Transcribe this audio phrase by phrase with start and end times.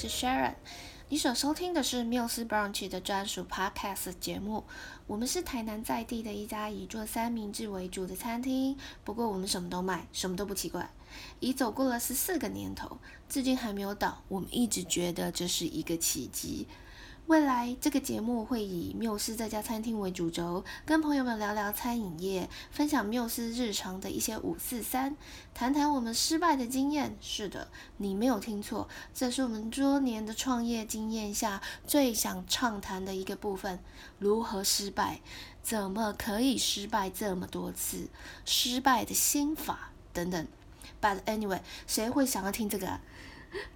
[0.00, 0.54] 是 Sharon。
[1.10, 4.64] 你所收听的是缪斯 Branch 的专属 Podcast 节目。
[5.06, 10.88] 我们是台南在地的一家以做三明治为主的餐厅，不过我们什么都卖，什么都不奇怪。
[11.40, 12.96] 已走过了十四个年头，
[13.28, 14.22] 至今还没有倒。
[14.28, 16.66] 我们一直觉得这是一个奇迹。
[17.30, 25.16] 未来这个节目会以缪斯这家餐厅为主轴，跟朋友们聊聊餐饮业，分享缪斯日常的一些五四三，
[25.54, 27.16] 谈谈我们失败的经验。
[27.20, 33.78] 是的，你没有听错，这是我们多年的创业经验下最想畅谈的一个部分：
[34.18, 35.20] 如何失败，
[35.62, 38.08] 怎么可以失败这么多次，
[38.44, 40.48] 失败的心法等等。
[41.00, 43.00] But anyway，谁会想要听这个啊？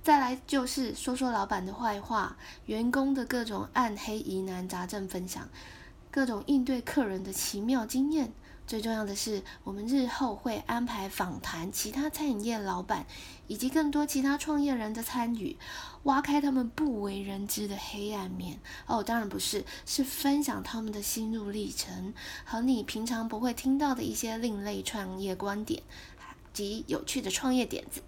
[0.02, 5.48] 再来就是说说老板的坏话，员工的各种暗黑疑难杂症分享，
[6.10, 8.33] 各种应对客人的奇妙经验。
[8.66, 13.05] 最重要的是，我们日后会安排访谈其他餐饮业老板
[13.47, 15.58] 以及更多其他创业人的参与，
[16.05, 18.59] 挖开他们不为人知的黑暗面。
[18.86, 22.14] 哦，当然不是，是分享他们的心路历程
[22.47, 25.83] 和你平常不会听到的一些另类创业观点
[26.55, 28.00] 及有趣的创业点子。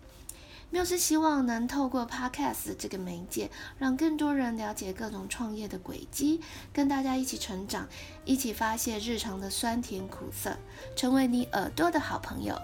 [0.70, 6.40] 缪斯希望能透过 Podcast 这个媒介，让更多人了解各种创业的轨迹，
[6.72, 7.88] 跟大家一起成长，
[8.24, 10.56] 一起发泄日常的酸甜苦涩，
[10.96, 12.60] 成为你耳朵的好朋友。